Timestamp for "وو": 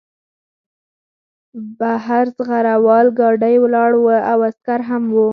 5.15-5.29